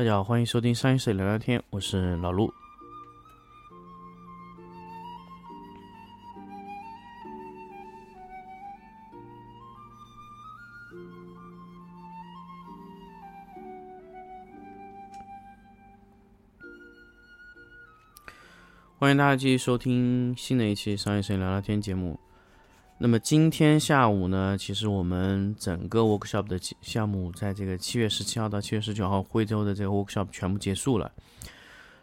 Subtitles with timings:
[0.00, 2.50] 大家好，欢迎收听商业社聊聊天，我是老陆。
[18.98, 22.18] 欢迎大家继续收听新的一期商业摄影聊聊天节目。
[23.02, 31.10] 那么今天下午呢，其实我们整个 workshop 的项目，在这个七月十七号到七月十九号惠州的这个 workshop 全部结束了。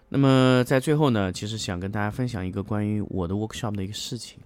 [0.10, 4.40] 那么在最后呢，其实想跟大家分享一个关于我的 workshop 的一个事情。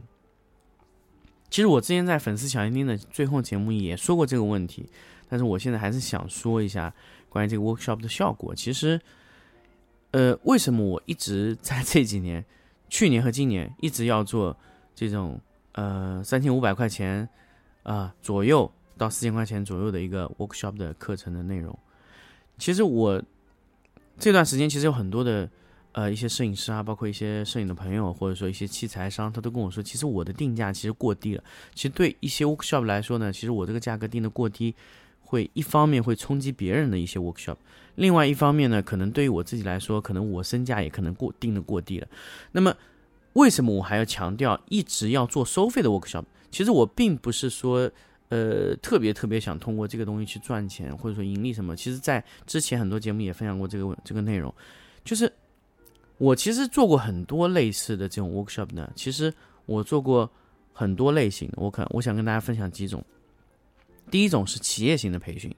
[1.50, 4.90] 其实我之前在粉丝小天地的最后节目也说过这个问题，
[5.30, 6.94] 但是我现在还是想说一下
[7.30, 8.54] 关于这个 workshop 的效果。
[8.54, 9.00] 其实。
[10.12, 12.44] 呃，为什么我一直在这几年，
[12.90, 14.58] 去年和今年一直要做
[14.94, 15.40] 这种
[15.74, 17.28] 呃三千五百块钱
[17.84, 21.78] 啊左右到四千块钱左右的一个 workshop 的课程的内容？
[22.58, 23.22] 其实我
[24.18, 25.50] 这段时间其实有很多的
[25.92, 31.44] 呃一些摄影师啊，包括一些摄影的朋友，或者说一些器材商，他都跟我说，其实我的定价其实过低了。
[31.74, 34.76] 其实对一些 workshop 来说呢，其实我这个价格定的过低。
[35.24, 37.56] 会一方面会冲击别人的一些 workshop，
[37.96, 42.08] 另外一方面呢，可能对于我自己来说，可能我身价也可能过定的过低了。
[42.52, 42.76] 那么，
[43.34, 46.26] 为什么我还要强调一直要做收费的 workshop？
[46.52, 47.90] 其实我并不是说，
[48.30, 51.76] 呃，特别特别想通过这个东西去赚钱或者说盈利什么。
[51.76, 54.54] 其实，在之前很多节目也分享过这个这个内容，
[55.06, 55.32] 就是
[56.18, 58.92] 我其实做过很多类似的这种 workshop 呢。
[58.96, 59.34] 其实
[59.66, 60.30] 我做过
[60.74, 63.04] 很多类型，我可我想跟大家分享几种。
[64.10, 65.56] 第一种是企业型的培训，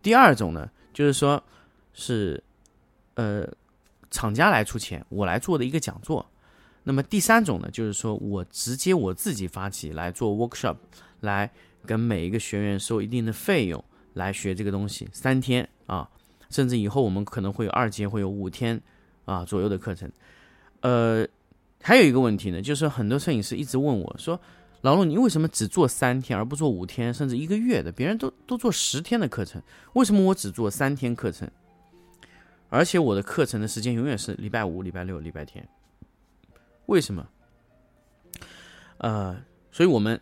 [0.00, 1.42] 第二种呢，就是说，
[1.92, 2.42] 是，
[3.14, 3.46] 呃，
[4.10, 6.24] 厂家来出钱，我来做的一个讲座。
[6.84, 10.76] 那么第三种呢，就是说我直接我自己发起来做 workshop，
[11.20, 11.50] 来
[11.84, 16.08] 跟每一个学员收一定的费用来学这个东西，三天啊，
[16.50, 18.80] 甚至以后我们可能会有二节，会有五天
[19.24, 20.08] 啊左右的课程。
[20.80, 21.26] 呃，
[21.82, 24.38] 还有一个问题呢，就是很多摄影师一直问我说。
[24.82, 27.90] 老陆，你为什么只做三天而不做五天，甚至一个月的？
[27.90, 29.62] 别人都都做十天的课程，
[29.94, 31.50] 为什么我只做三天课程？
[32.68, 35.66] 而且我的课程的时间永远是礼拜五、礼拜六、礼拜天。
[36.86, 37.26] 为什么？
[38.98, 39.36] 呃，
[39.72, 40.20] 所以我们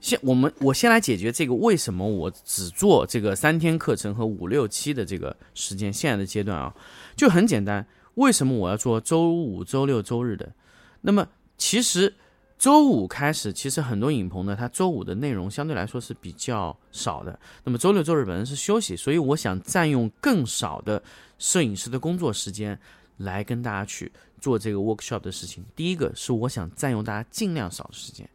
[0.00, 5.92] 先我们我先来解决这个为什么我只做这个三天课程和五六七的这个时间。
[5.92, 6.74] 现在的阶段啊，
[7.16, 10.52] 就很简单，为什么我要做周五、周六、周日的？
[11.00, 11.26] 那么
[11.56, 12.14] 其实。
[12.58, 17.36] 周五开始，其实很多影棚呢，它周五的内容相对来说是比较少的。
[17.64, 21.02] 那么周六周日本身是休息，所以我想占用更少的
[21.40, 22.78] 摄影师的工作时间
[23.16, 24.12] 来跟大家去
[24.42, 25.64] 做这个 workshop 的事情。
[25.74, 28.28] 第一个是我想占用大家尽量少的时间。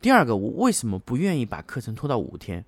[0.00, 2.64] 第二个，我为什么不愿意把课程拖到五天？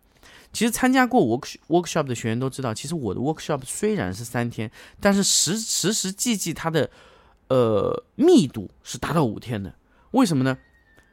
[0.52, 6.90] 其实参加过 work workshop 的学员都知道，其实我的 workshop 虽然是三天，但是实实实际际它的
[7.48, 9.72] 呃密度是达到五天的。
[10.12, 10.56] 为什么呢？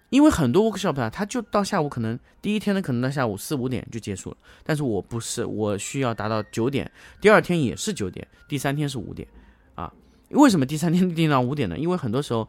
[0.10, 4.38] 因为很多 workshop 啊，它就到下午，可能第一天呢，可能到下午四五点就结束了。
[4.64, 9.28] 但是我不是，我需要达到九点，第二天也是九点，第三天是五点，
[9.74, 9.92] 啊，
[10.36, 11.78] 为什么第三天定到五点呢？
[11.78, 12.48] 因为很多时候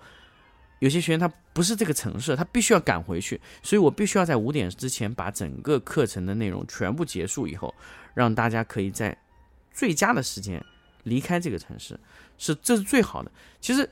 [0.80, 7.74] 有些学员他不是这个城市，他必须要赶回去，所以我必须要在五点之前把整个课程的内容全部结束以后，
[8.14, 9.16] 让大家可以在
[9.72, 10.64] 最佳的时间
[11.04, 11.98] 离开这个城市，
[12.36, 13.30] 是这是最好的。
[13.60, 13.88] 其实，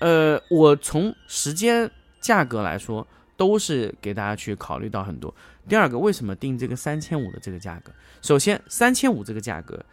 [0.00, 1.90] 呃，我从时间。
[2.24, 3.06] 价格来说，
[3.36, 5.34] 都是给大家去考虑到很多。
[5.68, 7.92] 第二个，为什么定这个三千五的这个价格？
[8.22, 9.84] 首先，三千五这个价格，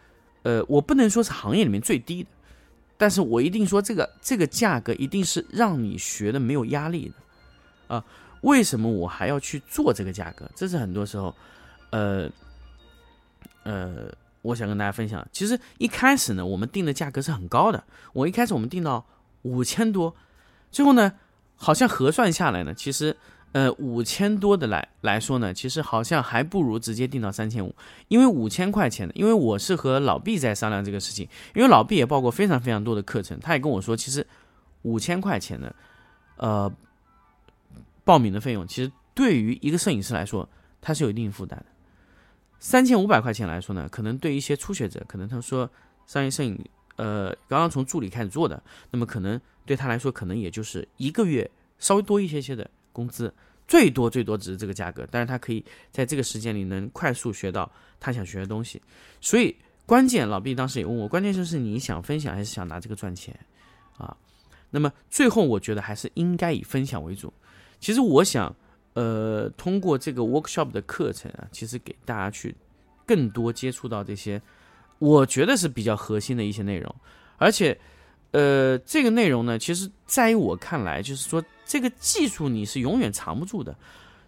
[0.42, 2.30] 呃，我不能说是行业里面最低的，
[3.02, 8.04] 但是我一定说这个这个价格一定是让你学的没有压力的啊。
[8.42, 10.48] 为什么我还要去做这个价格？
[10.54, 11.34] 这是很多时候，
[11.90, 12.30] 呃
[13.64, 14.06] 呃，
[14.42, 15.26] 我想跟大家分享。
[15.32, 17.82] 其实一开始呢，我们定的价格是很高的。
[18.12, 19.04] 我一开始我们定到
[19.42, 20.14] 五千多，
[20.70, 21.12] 最后呢。
[21.54, 23.16] 好像核算下来呢，其实，
[23.52, 27.74] 呃，五千多的来来说呢，其实好像还不如直接定到三千五，
[28.08, 34.26] 因为五千块钱的，因为我是和老毕在商量这个事情，因为老毕也报过非常非常多的课程，他也跟我说，其实
[34.82, 35.74] 五千块钱的，
[36.36, 36.72] 呃，
[38.04, 40.48] 报名的费用，其实对于一个摄影师来说，
[40.80, 41.66] 他是有一定负担的。
[42.58, 45.70] 三千五百块钱来说呢，可能对一些初学者，可能他说
[46.06, 46.58] 商业摄影。
[46.96, 53.32] 呃，刚刚从助理开始做的，那么可能对他来说，可能也就是一个月稍微多一些些的工资，
[53.66, 58.80] 最多最多只是这个价格，但是他可以在这个时间里能快速学到他想学的东西。
[59.20, 59.54] 所以
[59.86, 63.38] 关键，老毕当时也问我，关键就是你想分享还是想拿这个赚钱
[63.96, 64.16] 啊？
[64.70, 67.32] 那么最后我觉得还是应该以分享为主。
[67.80, 68.54] 其实我想，
[68.94, 72.54] 呃，通过这个 workshop 的课程啊，其实给大家去
[73.06, 74.40] 更多接触到这些。
[74.98, 76.94] 我觉得是比较核心的一些内容，
[77.36, 77.76] 而且，
[78.30, 83.74] 呃，这个内容呢，其实在于我看来，就是说这个技术你是永远藏不住的。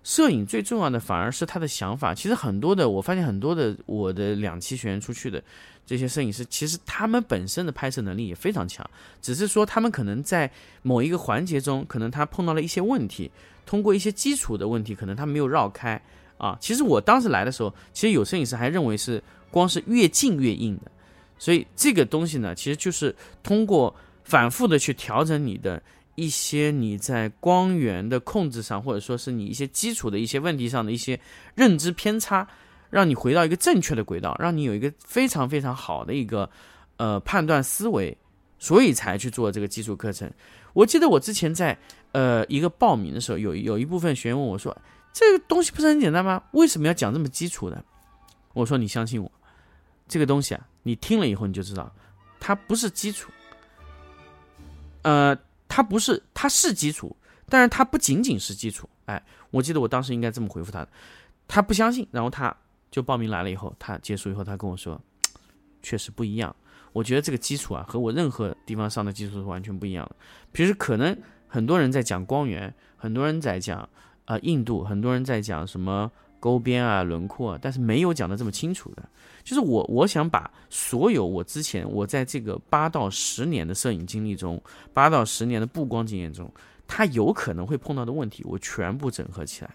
[0.03, 2.15] 摄影最重要的反而是他的想法。
[2.15, 5.43] 其实很多的，我发现很多的我的两期学员出去的
[5.87, 8.89] 这些摄影师，其实他们本身的拍摄能力也非常强，
[9.23, 10.51] 只是说他们可能在
[10.83, 13.31] 某一个环节中，可能他碰到了一些问题，
[13.65, 15.99] 通过一些基础的问题，可能他没有绕开
[16.37, 16.55] 啊。
[16.61, 20.91] 其实我当时来的时候，其实有摄影师还认为是光是越近越硬的，
[21.39, 25.83] 所以这个东西呢，其实就是通过反复的去调整你的。
[26.17, 31.19] 一些你在光源的控制上，或者说是你一些基础的一些问题上的一些
[31.55, 32.47] 认知偏差，
[32.89, 36.49] 让你回到一个正确的轨道，让你有一个非常非常好的一个
[36.99, 38.17] 呃判断思维，
[38.59, 40.31] 所以才去做这个基础课程。
[40.73, 41.77] 我记得我之前在
[42.13, 44.77] 呃一个报名的时候，有有一部分学员问我说
[45.13, 46.43] ：“这个东西不是很简单吗？
[46.53, 47.85] 为什么要讲这么基础的？”
[48.55, 49.31] 我说：“你相信我，
[50.07, 51.93] 这个东西啊，你听了以后你就知道，
[52.39, 53.33] 它不是基础。”
[55.03, 55.37] 呃。
[55.75, 57.17] 它不是，它是基础，
[57.49, 58.89] 但是它不仅仅是基础。
[59.07, 60.89] 哎，我记得我当时应该这么回复他的，
[61.49, 62.57] 他不相信，然后他
[62.93, 65.01] 就报名来了以后，他结束以后，他跟我说，
[65.83, 66.55] 确实不一样。
[66.93, 70.15] 我觉得这个基础啊，和我任何地方上的基础是完全不一样的。
[70.53, 71.19] 平时可能
[71.49, 73.89] 很多人在讲光源，很多人在讲
[74.27, 76.09] 啊印度，很多人在讲什么。
[76.45, 79.09] 勾边啊，轮廓，但是没有讲的这么清楚的，
[79.43, 84.63] 就是我我想把所有我之前我在这个八到十年的摄影经历中，
[84.93, 86.53] 八到十年的布光经验中，
[86.87, 89.71] 他有可能会碰到的问题，我全部整合起来。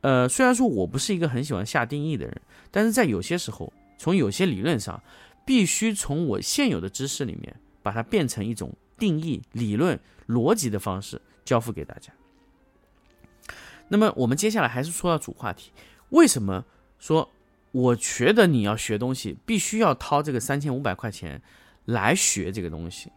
[0.00, 2.40] 呃，虽然说我不是一个很喜欢下定义的人，
[2.70, 4.98] 但是在有些时候，从有些理论上，
[5.44, 12.10] 必须从我现有的知识里面，把它变成一种定义、理论、逻辑的方式交付给大家。
[13.92, 15.70] 那么我们接下来还是说到主话题，
[16.08, 16.64] 为什么
[16.98, 17.30] 说
[17.72, 21.42] 我觉得你要学东西必须要掏这个三千五百块钱
[21.84, 23.12] 来学这个东西？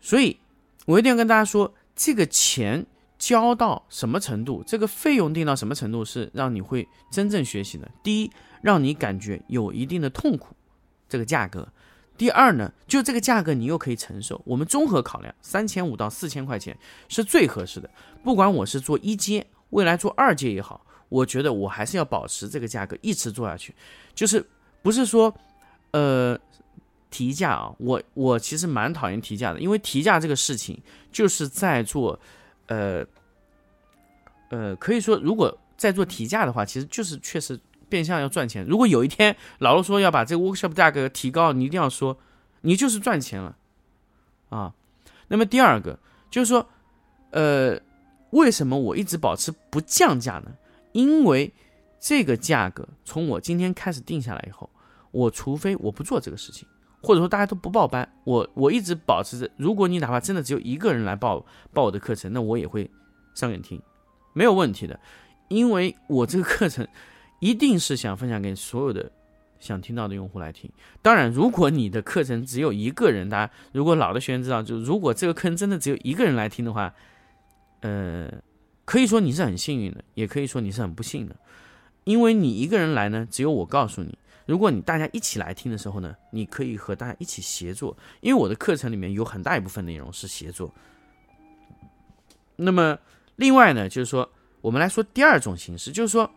[0.00, 0.38] 所以，
[0.84, 2.86] 我一定要跟大家说，这个钱
[3.18, 7.90] 交到什么程度，这个费用定到什么程度是让你会真正学习的。
[8.04, 8.30] 第一，
[8.62, 10.54] 让你感觉有一定的痛苦，
[11.08, 11.62] 这个价格；
[12.16, 14.40] 第二呢，就这个价格你又可以承受。
[14.44, 16.78] 我们综合考量，三千五到四千块钱
[17.08, 17.90] 是最合适的。
[18.22, 19.44] 不管我是做一阶。
[19.70, 23.74] 未来做二阶也好，我觉得我还是要保持这个价格一直做下去，
[24.14, 24.44] 就是
[24.82, 25.34] 不是说，
[25.90, 26.38] 呃，
[27.10, 30.80] 提价啊，我我其实蛮讨厌提价的，因为提价这个事情
[31.10, 32.18] 就是在做，
[32.66, 33.04] 呃，
[34.50, 37.58] 呃，可以说如果在做提价的话，其实就是确实
[37.88, 38.64] 变相要赚钱。
[38.66, 42.16] 如果有一天老陆说要把这个 workshop 价格提高，你一定要说，
[42.60, 43.56] 你就是赚钱了，
[44.48, 44.72] 啊。
[45.28, 45.98] 那么第二个
[46.30, 46.68] 就是说，
[47.30, 47.80] 呃。
[48.30, 50.52] 为什么我一直保持不降价呢？
[50.92, 51.52] 因为
[52.00, 54.68] 这个价格从我今天开始定下来以后，
[55.10, 56.66] 我除非我不做这个事情，
[57.02, 59.50] 或者说大家都不报班，我我一直保持着。
[59.56, 62.90] 如果你哪怕真的只有一个人来报报我的课程，那我也会
[63.34, 63.80] 上给你听，
[64.32, 64.98] 没有问题的。
[65.48, 66.86] 因为我这个课程
[67.40, 69.10] 一定是想分享给所有的
[69.60, 70.70] 想听到的用户来听。
[71.02, 76.92] 当然，如果你的课程只有一个人，大家如果老的学员知道，就如果这个课程真的只有一个人来听的话。
[77.80, 78.30] 呃，
[78.84, 81.36] 可以说你是很幸运的，也可以说你是很不幸的，
[82.04, 90.72] 因为你一个人来呢，只有我告诉你，如果你大家一起来听的时候呢，你可以和大家一起协作，因为我的课程里面有很大一部分内容是协作。
[92.56, 92.98] 那么
[93.36, 94.28] 另外呢，就是说
[94.60, 96.30] 我们来说第二种形式，就是说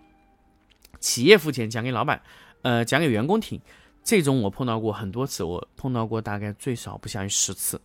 [1.00, 2.22] 企业付钱讲给老板，
[2.64, 3.62] 呃，讲给员工听，
[4.04, 7.80] 这种我碰到过很多次，我碰到过大概最少不下于十次。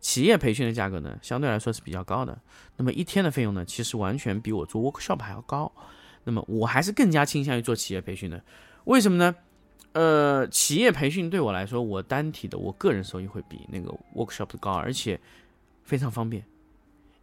[0.00, 2.38] 企业培训的价格呢，相对来说是比较高的。
[2.76, 5.70] 那么一天的费用呢，其实完全比我做 workshop 还要高。
[6.24, 8.42] 那么我还是更加倾向于做企业培训的。
[8.84, 9.34] 为什么呢？
[9.92, 15.20] 呃，企业培训对我来说，我单体的我个人收益会比那个 workshop 高，而且
[15.82, 16.44] 非常方便。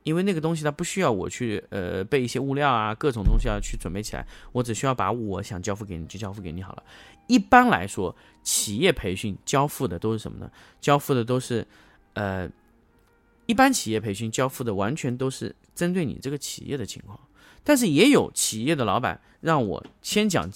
[0.03, 6.83] 因为那个东西它不需要我去呃备一些物料啊，各种东西要去准备起来，我只需要把我想交付给你就交付给你好了。
[7.27, 10.51] 一般来说，企业培训交付的都是什么呢？
[10.79, 11.65] 交付的都是
[12.13, 12.47] 呃。
[13.47, 17.19] 一般企业培训交付的完全都是针对你这个企业的情况，
[17.63, 20.49] 但是也有企业的老板让我先讲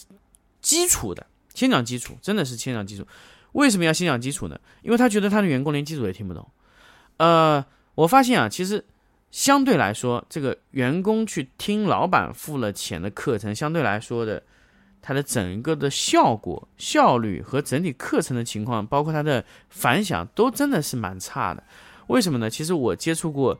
[0.61, 3.07] 基础的，先讲基础，真的是先讲基础。
[3.53, 4.59] 为什么要先讲基础呢？
[4.81, 6.47] 因为他觉得他的员工连基础也听不懂。
[7.17, 8.85] 呃，我发现啊，其实
[9.29, 14.43] 相对来说，这个员工去听老板付了钱的课程，相对来说的，
[15.01, 21.63] 它的整个的效果、效率和整体课程的情况，包括它的反响，都真的是蛮差的。
[22.11, 22.49] 为什么呢？
[22.49, 23.57] 其实我接触过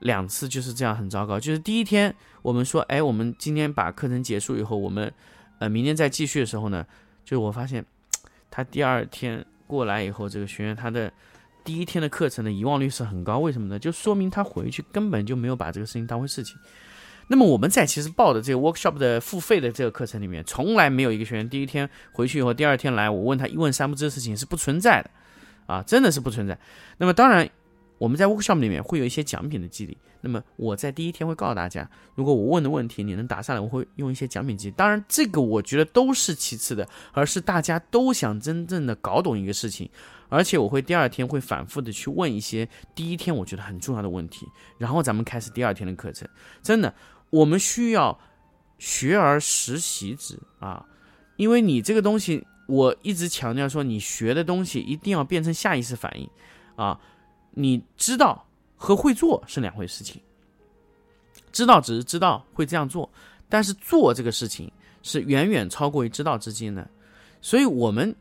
[0.00, 1.40] 两次，就是这样很糟糕。
[1.40, 5.10] 就是第一天我们说，哎，我们今天把课程结束以后，我们
[5.58, 6.84] 呃明天再继续的时候呢，
[7.24, 7.82] 就我发现
[8.50, 11.10] 他第二天过来以后，这个学员他的
[11.64, 13.78] 第一天的课程的遗忘率是很高，为什么呢？
[13.78, 16.58] 就说明他回去根本就没有把这个事情当回事情。
[17.28, 25.10] 那么我们在其实报的这个 workshop 的付费的这个课程里面，从来没有一个学员第一天回去以后，第二天来我问他一问三不知的事情是不存在的，
[25.66, 26.58] 啊，真的是不存在。
[26.98, 27.48] 那么当然。
[27.98, 29.96] 我们在 workshop 里面会有一些奖品的激励。
[30.20, 34.74] 那么我在第一天会告诉大家，如果我问的问题你能答上来，我会用一些奖品激励。
[34.74, 39.88] 当然，这个我觉得都是其次的，而是大家都想真正的搞懂一个事情。
[40.30, 44.48] 而且我会第二天会反复的去问一些第一天我觉得很重要的问题，
[44.78, 46.26] 然后咱们开始第二天的课程。
[46.62, 46.92] 真的，
[47.28, 48.18] 我们需要
[48.78, 50.86] 学而时习之啊，
[51.36, 56.28] 因为你这个东西，我一直强调说，你学的东西一定要变成下意识反应
[56.76, 56.98] 啊。
[57.56, 58.44] 你知道
[58.76, 60.20] 和会做是两回事情，
[61.52, 63.08] 知道只是知道会这样做，
[63.48, 64.70] 但是做这个事情
[65.02, 66.88] 是远远超过于知道之间的，
[67.40, 68.14] 所以我们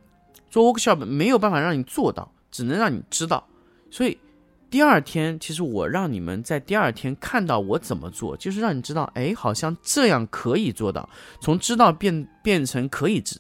[0.50, 3.46] 做 workshop 没有办法让你做到，只能让你知道。
[3.90, 4.18] 所以
[4.70, 11.10] 第二天，其实我让你们在第二天看到我怎么做，就是让你知道，哎，好像这样可以做到，
[11.42, 13.40] 从知道变变成可以知，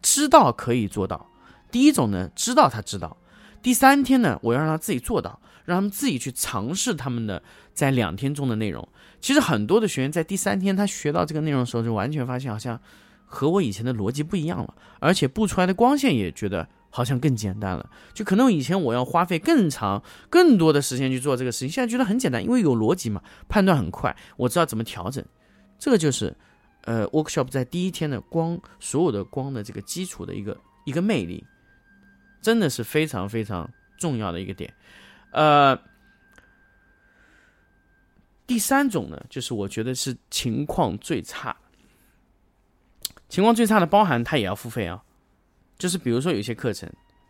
[0.00, 1.26] 知道可以做到。
[1.70, 3.16] 第一种呢，知道他知道。
[3.64, 7.42] 第三天呢，我要让他自己做到，让他们自己去尝试他们的
[7.72, 8.86] 在两天中的内容。
[9.22, 12.78] 其实很多的学员在第三天他学到这个内容的时候，就完全发现好像
[13.24, 17.88] 和我以前的逻辑不一样了，而且布出来的光线也觉得好像更简单了。
[18.12, 25.24] 就可能以前我要花费更长、更多的时间去做这个事情，现在觉得很简单，因为有逻辑嘛，判断很快，我知道怎么调整。
[25.78, 26.36] 这个就是
[26.82, 30.54] 呃，workshop 在第一天的光，所有的光的这个基础的一个
[30.84, 31.42] 一个魅力。
[32.44, 34.70] 真的是非常非常重要的一个点，
[35.30, 35.74] 呃，
[38.46, 41.56] 第三种呢，就是我觉得是情况最差，
[43.30, 45.02] 情况最差的包含他也要付费啊，
[45.78, 46.86] 就是比如说有些课程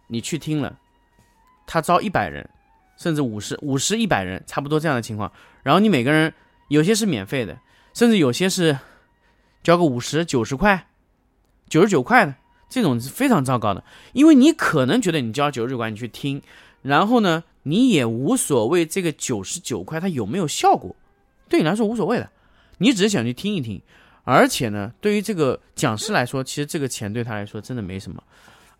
[0.09, 0.77] 你去听了，
[1.65, 2.51] 他招一百人，
[2.97, 6.35] 甚至五十五十一百人，差不多这样的情况，然后你每个人
[6.67, 7.57] 有些是免费的，
[7.93, 8.77] 甚至有些是
[9.63, 10.89] 交个五十九十块、
[11.69, 12.35] 九十九块的。
[12.69, 16.43] 这种是非常糟糕的，因为你可能觉得你交九十九块你去听，
[16.83, 20.95] 然后呢，你也无所谓这个九十九块它有没有效果，
[21.49, 22.31] 对你来说无所谓的，
[22.79, 23.81] 你只是想去听一听。
[24.25, 28.23] 而且呢，对于这个讲师来说，其实这个钱对他来说真的没什么，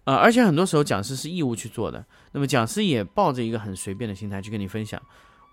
[0.05, 5.01] 呃，而且很多时候讲师是义务去做的，那么讲师也抱着一个很随便的心态去跟你分享。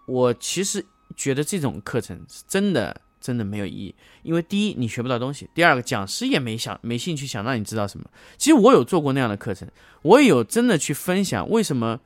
[0.07, 0.85] 我其实
[1.15, 3.01] 觉得这种课程是真的。
[3.21, 8.05] 真的没有意义，因为第一你学不到东西，第二个讲师也没想没兴趣想让你知道什么。
[8.35, 9.67] 其实我有做过那样的课程，
[10.01, 11.99] 我也有真的去分享为什么，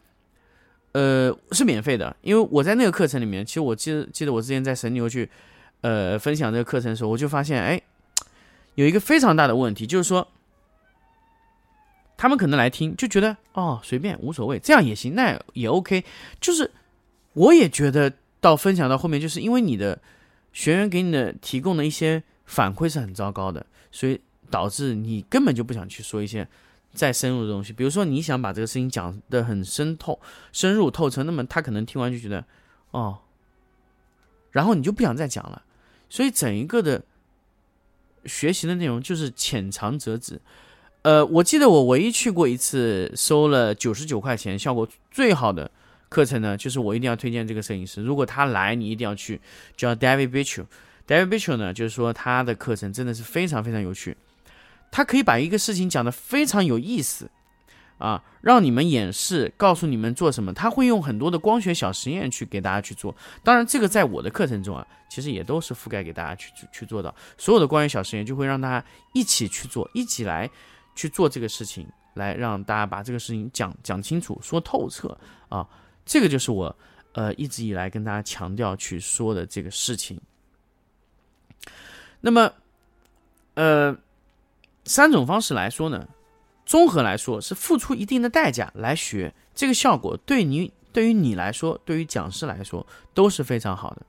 [0.91, 5.29] 呃是免费的，因为我在那个课程里面，其实我记得记得我之前在神牛去，
[5.79, 7.81] 呃分享这个课程的时候，我就发现哎，
[8.75, 10.27] 有一个非常大的问题，就是说
[12.17, 16.03] 他们可能来听就觉得哦随便无所谓，这样也行，那也 OK，
[16.41, 16.69] 就是
[17.31, 19.97] 我也觉得到分享到后面，就是因为你的。
[20.55, 26.47] 学员给你的提供的一些反馈是很糟糕的，所以导致你根本就不想去说一些
[26.93, 27.73] 再深入的东西。
[27.73, 30.17] 比如说，你想把这个事情讲得很深透、
[30.53, 32.45] 深入透彻，那么他可能听完就觉得
[32.91, 33.19] 哦，
[34.51, 35.63] 然后你就不想再讲了。
[36.09, 37.03] 所以整一个的
[38.25, 40.39] 学习的内容就是浅尝辄止。
[41.01, 45.69] 呃，我记得我唯一去过一次收了九十九块钱，效果最好的。
[46.15, 48.01] 课程呢，就是我一定要推荐这个摄影师。
[48.01, 49.41] 如果他来，你一定要去，
[49.75, 50.63] 叫 David Bichel。
[51.05, 54.15] David Bichel 呢，就是说他的课程真的是非常非常有趣，
[54.89, 57.29] 他可以把一个事情讲得非常有意思，
[57.97, 60.53] 啊，让你们演示，告诉你们做什么。
[60.53, 63.13] 他会用很多的光学小实验去给大家去做。
[63.43, 67.13] 当然，这个在我的课程中啊，其实也都是覆盖给大家去去做的。
[67.37, 70.49] 所有的光学小实验就会让大家一起去做，一起来
[70.95, 75.17] 去做这个事情，来让大家把这个事情讲讲清楚、说透彻
[75.49, 75.67] 啊。
[76.05, 76.75] 这个就是我，
[77.13, 80.19] 呃，一直以来跟大家强调去说的这个事情。
[82.21, 82.53] 那么，
[83.55, 83.97] 呃，
[84.85, 86.07] 三种方式来说呢，
[86.65, 94.05] 综合来说是付出一定的代价来学，这个效果对你对于你来说，对于讲师来说都是非常好的。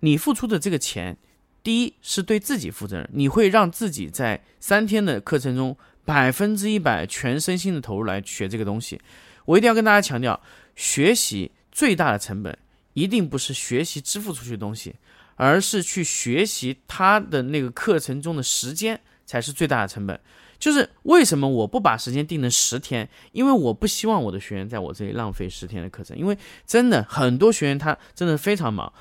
[0.00, 1.16] 你付出的这个钱，
[1.62, 9.00] 第一是对自己负责任，你会让自己在三天的课程中百分之一百全身心的投入来学这个东西。
[9.48, 10.38] 我一定要跟大家强调，
[10.76, 12.56] 学习最大的成本
[12.92, 14.94] 一定不是学习支付出去的东西，
[15.36, 20.20] 而是去学习他的那个课程中的时间才是最大的成本。
[20.58, 23.08] 就是为什么我不把时间定成十天？
[23.32, 26.14] 因为我不希望我的学员在我这里浪费十天的课程。
[26.18, 26.36] 因为
[26.66, 28.92] 真的很多学员他真的非常忙，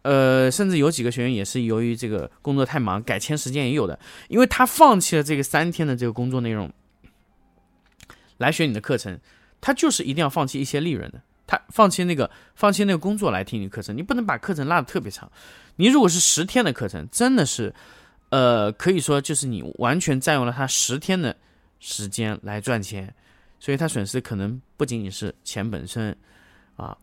[0.00, 6.72] 呃，甚至有几个学员也是由于这个工作太忙改签时间也有的，因为他放弃了这个三天的这个工作内容。
[8.38, 9.20] 来学你的课程，
[9.60, 15.30] 他就是一定要放弃一些利润的，他放弃那个放弃那个工作来听你课程，你不能把课程拉的特别长。
[15.76, 17.74] 你如果是十天的课程，真的是，
[18.30, 21.36] 呃，可以说就是你完全占用了他十天的
[21.78, 23.14] 时间来赚钱，
[23.58, 26.16] 所以他损失可能不仅仅是钱本身，
[26.76, 26.96] 啊。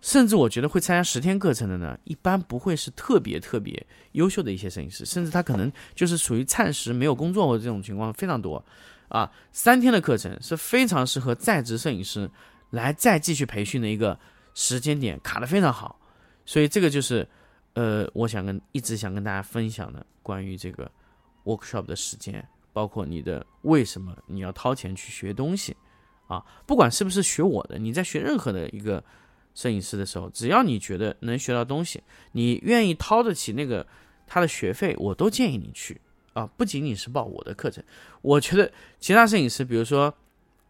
[0.00, 8.64] 甚至我觉得会参加十天课程的呢，一般不会是特别特别优秀的一些摄影师，甚至他可能就是属于暂时没有工作或这种情况非常多，
[9.08, 12.30] 啊，三天的课程是非常适合在职摄影师
[12.70, 14.18] 来再继续培训的一个
[14.54, 15.98] 时间点，卡的非常好，
[16.44, 17.28] 所以这个就是，
[17.74, 20.90] 呃，我想跟一直想跟大家分享的关于这个
[21.44, 25.76] workshop 的时间，包括你的为什么你要掏钱去学东西，
[26.26, 29.02] 啊，不管是不是学我的，你在学任何的一个。
[29.54, 32.00] 摄影师的时候，只要你觉得能学到东西，
[32.30, 33.84] 你愿意掏得起那个
[34.24, 36.00] 他的学费，我都建议你去
[36.38, 36.48] 啊！
[36.56, 37.82] 不仅仅是报我的课程，
[38.22, 40.12] 我觉得其他摄影师，比如说，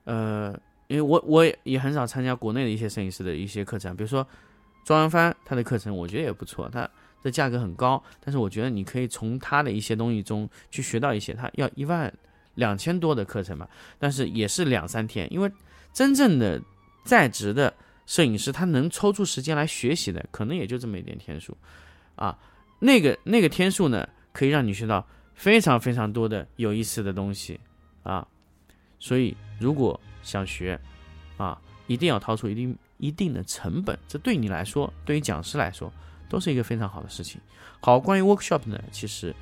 [0.04, 4.26] 呃，因为我我也也很少参加国内的一些摄影师的一些课程，比如说
[4.84, 6.88] 庄文帆他的课程，我觉得也不错，他
[7.22, 12.12] 的价格很高，但是我觉得你可以从他的一些东西中去学到一些，他要一万
[12.54, 15.52] 两千多的课程嘛，但是也是两三天，因为
[15.92, 16.60] 真正的
[17.04, 17.74] 在职的。
[18.08, 21.54] 摄影师他能抽出时间来学习的，可能也就这么一点天数，
[22.14, 22.38] 啊，
[22.78, 25.06] 那个那个天数呢，可以让你学到
[25.38, 27.58] 非常非常多的有意思的东西，
[28.02, 28.26] 啊，
[28.98, 30.78] 所以如果想学，
[31.36, 35.92] 啊，一定要掏出一定一定的成本，这对你来说，对于讲师来说，
[36.28, 37.40] 都是一个非常好的事情。
[37.80, 39.32] 好，关于 workshop 呢，其实，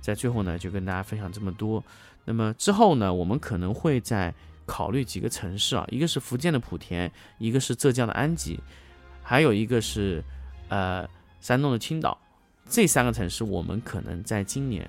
[0.00, 1.82] 在最后呢，就跟大家分享这么多。
[2.24, 4.32] 那么之后呢，我们可能会在。
[4.66, 8.60] 考虑几个城市啊，一个是福建的莆田，一个是浙江的安吉，
[9.20, 10.22] 还有一个是
[10.68, 11.04] 呃
[11.40, 12.16] 山东的青岛。
[12.68, 14.88] 这三个城市，我们可能在今年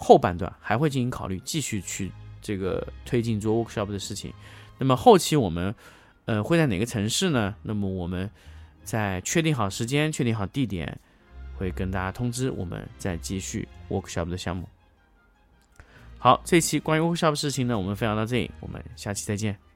[0.00, 2.10] 后半段还会进行考虑，继续去
[2.40, 4.32] 这个推进做 workshop 的事情。
[4.78, 5.74] 那么后期我们
[6.24, 7.54] 呃会在哪个城市呢？
[7.62, 8.28] 那么我们
[8.82, 10.98] 在确定好时间、确定好地点，
[11.56, 14.66] 会跟大家通知，我们再继续 workshop 的项目。
[16.18, 19.69] 好，这期关于 workshop 的事情呢，我们分享到这里，我们下期再见。